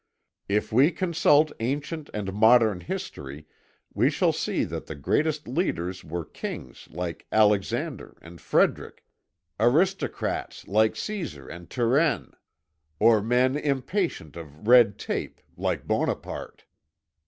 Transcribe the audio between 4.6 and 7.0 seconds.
that the greatest leaders were kings